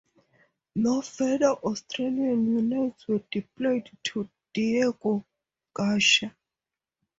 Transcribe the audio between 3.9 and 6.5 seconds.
to Diego Garcia.